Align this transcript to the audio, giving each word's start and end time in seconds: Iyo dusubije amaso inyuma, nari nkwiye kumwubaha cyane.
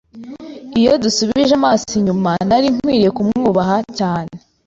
Iyo 0.79 0.93
dusubije 1.03 1.53
amaso 1.59 1.91
inyuma, 1.99 2.31
nari 2.49 2.67
nkwiye 2.75 3.07
kumwubaha 3.15 3.77
cyane. 3.97 4.33